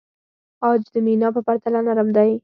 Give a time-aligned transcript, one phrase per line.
[0.65, 2.31] عاج د مینا په پرتله نرم دی.